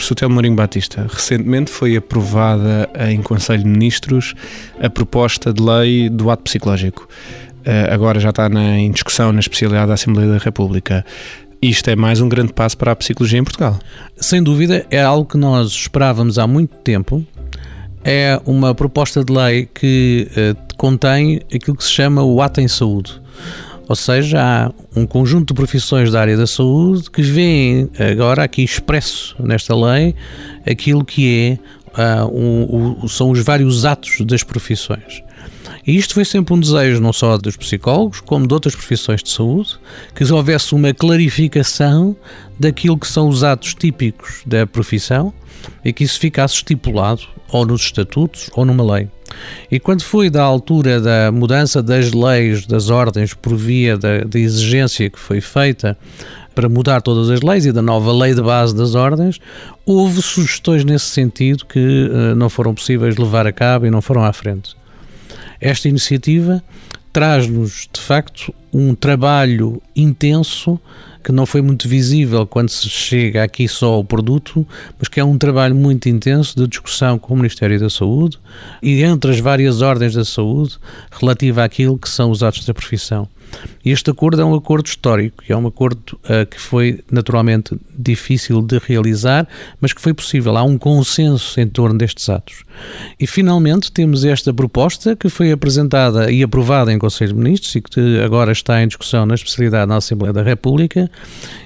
professor 0.00 0.14
Telmo 0.14 0.34
Mourinho 0.36 0.56
Batista. 0.56 1.06
Recentemente 1.12 1.70
foi 1.70 1.94
aprovada 1.94 2.88
em 3.06 3.20
Conselho 3.20 3.62
de 3.62 3.68
Ministros 3.68 4.34
a 4.80 4.88
proposta 4.88 5.52
de 5.52 5.62
lei 5.62 6.08
do 6.08 6.30
ato 6.30 6.42
psicológico. 6.44 7.06
Uh, 7.58 7.92
agora 7.92 8.18
já 8.18 8.30
está 8.30 8.48
na, 8.48 8.78
em 8.78 8.90
discussão 8.90 9.30
na 9.30 9.40
especialidade 9.40 9.88
da 9.88 9.94
Assembleia 9.94 10.32
da 10.32 10.38
República. 10.38 11.04
Isto 11.60 11.90
é 11.90 11.96
mais 11.96 12.18
um 12.22 12.30
grande 12.30 12.54
passo 12.54 12.78
para 12.78 12.92
a 12.92 12.96
psicologia 12.96 13.38
em 13.38 13.44
Portugal. 13.44 13.78
Sem 14.16 14.42
dúvida, 14.42 14.86
é 14.90 15.02
algo 15.02 15.28
que 15.28 15.36
nós 15.36 15.68
esperávamos 15.68 16.38
há 16.38 16.46
muito 16.46 16.74
tempo. 16.76 17.22
É 18.02 18.40
uma 18.46 18.74
proposta 18.74 19.22
de 19.22 19.30
lei 19.30 19.66
que 19.66 20.28
uh, 20.30 20.76
contém 20.78 21.42
aquilo 21.54 21.76
que 21.76 21.84
se 21.84 21.90
chama 21.90 22.22
o 22.22 22.40
ato 22.40 22.58
em 22.62 22.68
saúde. 22.68 23.20
Ou 23.90 23.96
seja, 23.96 24.38
há 24.40 24.72
um 24.94 25.04
conjunto 25.04 25.48
de 25.48 25.54
profissões 25.54 26.12
da 26.12 26.20
área 26.20 26.36
da 26.36 26.46
saúde 26.46 27.10
que 27.10 27.22
veem 27.22 27.90
agora 27.98 28.44
aqui 28.44 28.62
expresso 28.62 29.34
nesta 29.40 29.74
lei 29.74 30.14
aquilo 30.64 31.04
que 31.04 31.58
é 31.98 32.22
uh, 32.22 32.28
um, 32.32 33.00
um, 33.02 33.08
são 33.08 33.30
os 33.30 33.42
vários 33.42 33.84
atos 33.84 34.20
das 34.20 34.44
profissões. 34.44 35.24
E 35.90 35.96
isto 35.96 36.14
foi 36.14 36.24
sempre 36.24 36.54
um 36.54 36.60
desejo 36.60 37.00
não 37.00 37.12
só 37.12 37.36
dos 37.36 37.56
psicólogos, 37.56 38.20
como 38.20 38.46
de 38.46 38.54
outras 38.54 38.76
profissões 38.76 39.24
de 39.24 39.30
saúde, 39.30 39.76
que 40.14 40.22
houvesse 40.32 40.72
uma 40.72 40.94
clarificação 40.94 42.14
daquilo 42.60 42.96
que 42.96 43.08
são 43.08 43.28
os 43.28 43.42
atos 43.42 43.74
típicos 43.74 44.40
da 44.46 44.64
profissão 44.68 45.34
e 45.84 45.92
que 45.92 46.04
isso 46.04 46.20
ficasse 46.20 46.54
estipulado 46.54 47.22
ou 47.48 47.66
nos 47.66 47.80
estatutos 47.80 48.48
ou 48.54 48.64
numa 48.64 48.84
lei. 48.94 49.08
E 49.68 49.80
quando 49.80 50.02
foi 50.02 50.30
da 50.30 50.44
altura 50.44 51.00
da 51.00 51.32
mudança 51.32 51.82
das 51.82 52.12
leis, 52.12 52.66
das 52.66 52.88
ordens, 52.88 53.34
por 53.34 53.56
via 53.56 53.98
da, 53.98 54.20
da 54.20 54.38
exigência 54.38 55.10
que 55.10 55.18
foi 55.18 55.40
feita 55.40 55.98
para 56.54 56.68
mudar 56.68 57.00
todas 57.00 57.28
as 57.30 57.40
leis 57.40 57.66
e 57.66 57.72
da 57.72 57.82
nova 57.82 58.12
lei 58.12 58.32
de 58.32 58.42
base 58.42 58.76
das 58.76 58.94
ordens, 58.94 59.40
houve 59.84 60.22
sugestões 60.22 60.84
nesse 60.84 61.06
sentido 61.06 61.66
que 61.66 61.80
uh, 61.80 62.36
não 62.36 62.48
foram 62.48 62.72
possíveis 62.76 63.16
levar 63.16 63.44
a 63.44 63.52
cabo 63.52 63.86
e 63.86 63.90
não 63.90 64.00
foram 64.00 64.22
à 64.22 64.32
frente. 64.32 64.78
Esta 65.60 65.88
iniciativa 65.88 66.62
traz-nos, 67.12 67.88
de 67.92 68.00
facto, 68.00 68.54
um 68.72 68.94
trabalho 68.94 69.82
intenso 69.94 70.80
que 71.22 71.32
não 71.32 71.46
foi 71.46 71.60
muito 71.60 71.88
visível 71.88 72.46
quando 72.46 72.70
se 72.70 72.88
chega 72.88 73.42
aqui 73.42 73.68
só 73.68 73.94
ao 73.94 74.04
produto, 74.04 74.66
mas 74.98 75.08
que 75.08 75.20
é 75.20 75.24
um 75.24 75.36
trabalho 75.36 75.74
muito 75.74 76.08
intenso 76.08 76.56
de 76.56 76.66
discussão 76.66 77.18
com 77.18 77.34
o 77.34 77.36
Ministério 77.36 77.78
da 77.78 77.90
Saúde 77.90 78.38
e 78.82 79.02
entre 79.02 79.30
as 79.30 79.40
várias 79.40 79.82
ordens 79.82 80.14
da 80.14 80.24
saúde 80.24 80.78
relativa 81.10 81.64
àquilo 81.64 81.98
que 81.98 82.08
são 82.08 82.30
os 82.30 82.42
atos 82.42 82.64
da 82.64 82.74
profissão. 82.74 83.28
Este 83.84 84.10
acordo 84.10 84.40
é 84.40 84.44
um 84.44 84.54
acordo 84.54 84.86
histórico, 84.86 85.42
é 85.48 85.56
um 85.56 85.66
acordo 85.66 86.18
uh, 86.24 86.46
que 86.48 86.60
foi 86.60 87.02
naturalmente 87.10 87.76
difícil 87.98 88.60
de 88.60 88.78
realizar, 88.78 89.48
mas 89.80 89.92
que 89.92 90.00
foi 90.00 90.12
possível. 90.12 90.56
Há 90.56 90.62
um 90.62 90.76
consenso 90.76 91.58
em 91.58 91.66
torno 91.66 91.98
destes 91.98 92.28
atos. 92.28 92.62
E 93.18 93.26
finalmente 93.26 93.90
temos 93.90 94.24
esta 94.24 94.52
proposta 94.52 95.16
que 95.16 95.28
foi 95.28 95.50
apresentada 95.50 96.30
e 96.30 96.42
aprovada 96.42 96.92
em 96.92 96.98
Conselho 96.98 97.32
de 97.32 97.38
Ministros 97.38 97.74
e 97.74 97.80
que 97.80 98.20
agora 98.20 98.52
está 98.52 98.82
em 98.82 98.86
discussão 98.86 99.24
na 99.24 99.34
especialidade 99.34 99.88
na 99.88 99.96
Assembleia 99.96 100.32
da 100.32 100.42
República 100.42 101.09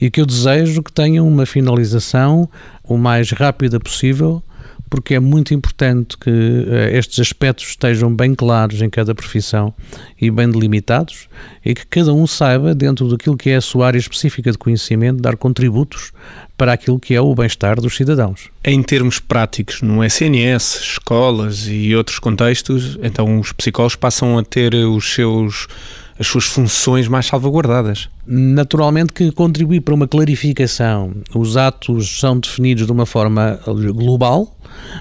e 0.00 0.10
que 0.10 0.20
eu 0.20 0.26
desejo 0.26 0.82
que 0.82 0.92
tenha 0.92 1.22
uma 1.22 1.46
finalização 1.46 2.48
o 2.84 2.96
mais 2.96 3.30
rápida 3.30 3.80
possível 3.80 4.42
porque 4.88 5.14
é 5.14 5.20
muito 5.20 5.52
importante 5.52 6.16
que 6.16 6.30
uh, 6.30 6.96
estes 6.96 7.18
aspectos 7.18 7.66
estejam 7.68 8.14
bem 8.14 8.34
claros 8.34 8.80
em 8.80 8.88
cada 8.88 9.14
profissão 9.14 9.74
e 10.20 10.30
bem 10.30 10.50
delimitados 10.50 11.28
e 11.64 11.74
que 11.74 11.86
cada 11.86 12.12
um 12.12 12.26
saiba, 12.26 12.74
dentro 12.74 13.08
daquilo 13.08 13.36
que 13.36 13.50
é 13.50 13.56
a 13.56 13.60
sua 13.60 13.88
área 13.88 13.98
específica 13.98 14.50
de 14.50 14.58
conhecimento, 14.58 15.20
dar 15.20 15.36
contributos 15.36 16.12
para 16.56 16.72
aquilo 16.72 16.98
que 16.98 17.14
é 17.14 17.20
o 17.20 17.34
bem-estar 17.34 17.80
dos 17.80 17.96
cidadãos. 17.96 18.48
Em 18.64 18.82
termos 18.82 19.18
práticos, 19.18 19.82
no 19.82 20.04
SNS, 20.04 20.80
escolas 20.80 21.66
e 21.68 21.94
outros 21.94 22.18
contextos, 22.18 22.98
então 23.02 23.40
os 23.40 23.52
psicólogos 23.52 23.96
passam 23.96 24.38
a 24.38 24.44
ter 24.44 24.74
os 24.74 25.12
seus 25.12 25.66
as 26.18 26.26
suas 26.26 26.44
funções 26.44 27.08
mais 27.08 27.26
salvaguardadas. 27.26 28.08
Naturalmente 28.26 29.12
que 29.12 29.30
contribui 29.30 29.80
para 29.80 29.94
uma 29.94 30.08
clarificação. 30.08 31.14
Os 31.34 31.56
atos 31.56 32.18
são 32.18 32.38
definidos 32.38 32.86
de 32.86 32.92
uma 32.92 33.06
forma 33.06 33.60
global, 33.94 34.56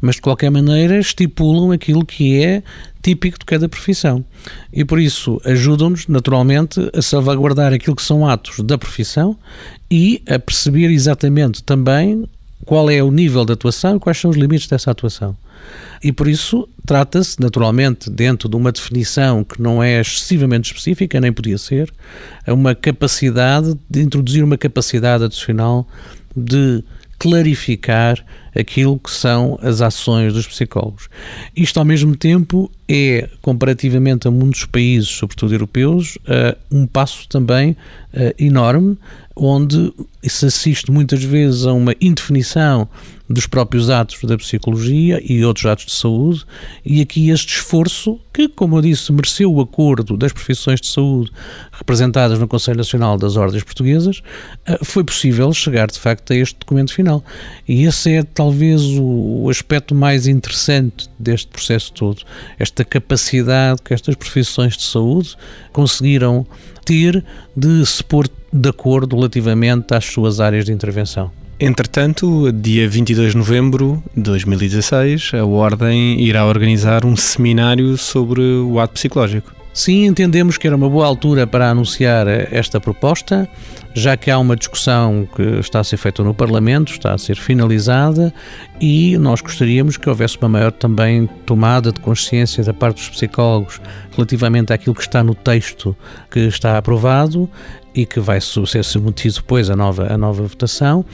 mas 0.00 0.16
de 0.16 0.22
qualquer 0.22 0.50
maneira 0.50 0.98
estipulam 0.98 1.72
aquilo 1.72 2.04
que 2.04 2.42
é 2.42 2.62
típico 3.02 3.38
de 3.38 3.44
cada 3.44 3.68
profissão. 3.68 4.24
E 4.72 4.84
por 4.84 5.00
isso 5.00 5.40
ajudam-nos, 5.44 6.06
naturalmente, 6.08 6.90
a 6.94 7.00
salvaguardar 7.00 7.72
aquilo 7.72 7.96
que 7.96 8.02
são 8.02 8.26
atos 8.26 8.60
da 8.60 8.76
profissão 8.76 9.36
e 9.90 10.22
a 10.28 10.38
perceber 10.38 10.90
exatamente 10.90 11.62
também 11.62 12.28
qual 12.66 12.90
é 12.90 13.02
o 13.02 13.10
nível 13.10 13.46
de 13.46 13.52
atuação 13.52 13.96
e 13.96 14.00
quais 14.00 14.18
são 14.18 14.30
os 14.30 14.36
limites 14.36 14.68
dessa 14.68 14.90
atuação. 14.90 15.34
E 16.04 16.12
por 16.12 16.28
isso 16.28 16.68
trata-se, 16.88 17.38
naturalmente, 17.38 18.08
dentro 18.08 18.48
de 18.48 18.56
uma 18.56 18.72
definição 18.72 19.44
que 19.44 19.60
não 19.60 19.82
é 19.82 20.00
excessivamente 20.00 20.72
específica, 20.72 21.20
nem 21.20 21.30
podia 21.30 21.58
ser, 21.58 21.92
uma 22.46 22.74
capacidade 22.74 23.78
de 23.90 24.00
introduzir 24.00 24.42
uma 24.42 24.56
capacidade 24.56 25.22
adicional 25.22 25.86
de 26.34 26.82
clarificar 27.18 28.24
aquilo 28.58 28.98
que 28.98 29.10
são 29.10 29.58
as 29.60 29.82
ações 29.82 30.32
dos 30.32 30.46
psicólogos. 30.46 31.10
Isto, 31.54 31.78
ao 31.78 31.84
mesmo 31.84 32.16
tempo, 32.16 32.70
é, 32.88 33.28
comparativamente 33.42 34.26
a 34.26 34.30
muitos 34.30 34.64
países, 34.64 35.10
sobretudo 35.10 35.54
europeus, 35.54 36.16
uh, 36.16 36.56
um 36.70 36.86
passo 36.86 37.28
também 37.28 37.72
uh, 38.14 38.34
enorme, 38.38 38.96
onde 39.36 39.92
se 40.22 40.46
assiste 40.46 40.90
muitas 40.90 41.22
vezes 41.22 41.66
a 41.66 41.72
uma 41.74 41.94
indefinição 42.00 42.88
dos 43.28 43.46
próprios 43.46 43.90
atos 43.90 44.18
da 44.24 44.36
psicologia 44.36 45.20
e 45.22 45.44
outros 45.44 45.66
atos 45.66 45.86
de 45.86 45.92
saúde, 45.92 46.44
e 46.84 47.02
aqui 47.02 47.28
este 47.28 47.54
esforço, 47.56 48.18
que, 48.32 48.48
como 48.48 48.78
eu 48.78 48.82
disse, 48.82 49.12
mereceu 49.12 49.52
o 49.52 49.60
acordo 49.60 50.16
das 50.16 50.32
profissões 50.32 50.80
de 50.80 50.86
saúde 50.86 51.30
representadas 51.72 52.38
no 52.38 52.48
Conselho 52.48 52.78
Nacional 52.78 53.18
das 53.18 53.36
Ordens 53.36 53.62
Portuguesas, 53.62 54.22
eh, 54.66 54.78
foi 54.82 55.04
possível 55.04 55.52
chegar 55.52 55.88
de 55.88 55.98
facto 55.98 56.32
a 56.32 56.36
este 56.36 56.58
documento 56.58 56.94
final. 56.94 57.22
E 57.66 57.84
esse 57.84 58.14
é 58.14 58.22
talvez 58.22 58.82
o 58.98 59.48
aspecto 59.50 59.94
mais 59.94 60.26
interessante 60.26 61.08
deste 61.18 61.48
processo 61.48 61.92
todo, 61.92 62.22
esta 62.58 62.84
capacidade 62.84 63.82
que 63.82 63.92
estas 63.92 64.14
profissões 64.14 64.76
de 64.76 64.84
saúde 64.84 65.36
conseguiram 65.72 66.46
ter 66.84 67.22
de 67.54 67.84
se 67.84 68.02
pôr 68.02 68.28
de 68.50 68.68
acordo 68.68 69.16
relativamente 69.16 69.94
às 69.94 70.06
suas 70.06 70.40
áreas 70.40 70.64
de 70.64 70.72
intervenção. 70.72 71.37
Entretanto, 71.60 72.52
dia 72.52 72.88
22 72.88 73.32
de 73.32 73.36
novembro 73.36 74.00
de 74.14 74.22
2016, 74.22 75.32
a 75.34 75.44
Ordem 75.44 76.20
irá 76.20 76.46
organizar 76.46 77.04
um 77.04 77.16
seminário 77.16 77.96
sobre 77.96 78.40
o 78.40 78.78
ato 78.78 78.94
psicológico. 78.94 79.52
Sim, 79.74 80.06
entendemos 80.06 80.56
que 80.56 80.68
era 80.68 80.76
uma 80.76 80.88
boa 80.88 81.04
altura 81.04 81.48
para 81.48 81.68
anunciar 81.68 82.28
esta 82.28 82.80
proposta, 82.80 83.48
já 83.92 84.16
que 84.16 84.30
há 84.30 84.38
uma 84.38 84.54
discussão 84.54 85.28
que 85.34 85.42
está 85.58 85.80
a 85.80 85.84
ser 85.84 85.96
feita 85.96 86.22
no 86.22 86.32
Parlamento, 86.32 86.92
está 86.92 87.12
a 87.12 87.18
ser 87.18 87.36
finalizada, 87.36 88.32
e 88.80 89.18
nós 89.18 89.40
gostaríamos 89.40 89.96
que 89.96 90.08
houvesse 90.08 90.38
uma 90.38 90.48
maior 90.48 90.70
também 90.70 91.28
tomada 91.44 91.92
de 91.92 92.00
consciência 92.00 92.62
da 92.62 92.72
parte 92.72 92.98
dos 92.98 93.08
psicólogos 93.10 93.80
relativamente 94.12 94.72
àquilo 94.72 94.94
que 94.94 95.02
está 95.02 95.24
no 95.24 95.34
texto 95.34 95.96
que 96.30 96.40
está 96.40 96.78
aprovado 96.78 97.50
e 97.98 98.06
que 98.06 98.20
vai 98.20 98.40
ser 98.40 98.84
submetido 98.84 99.34
depois 99.34 99.68
à 99.68 99.74
nova, 99.74 100.06
à 100.12 100.16
nova 100.16 100.44
votação 100.44 101.04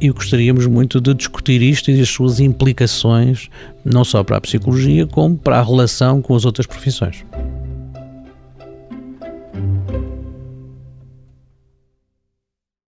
e 0.00 0.08
gostaríamos 0.08 0.66
muito 0.66 0.98
de 0.98 1.12
discutir 1.12 1.60
isto 1.60 1.90
e 1.90 2.00
as 2.00 2.08
suas 2.08 2.40
implicações 2.40 3.50
não 3.84 4.04
só 4.04 4.24
para 4.24 4.38
a 4.38 4.40
psicologia 4.40 5.06
como 5.06 5.36
para 5.36 5.58
a 5.58 5.62
relação 5.62 6.22
com 6.22 6.34
as 6.34 6.46
outras 6.46 6.66
profissões. 6.66 7.26